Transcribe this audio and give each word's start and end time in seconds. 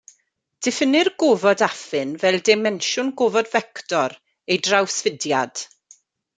Diffinnir 0.65 1.09
gofod 1.23 1.61
affin 1.67 2.15
fel 2.23 2.39
dimensiwn 2.49 3.13
gofod 3.21 3.53
fector 3.53 4.19
ei 4.51 4.57
drawsfudiad. 4.65 5.55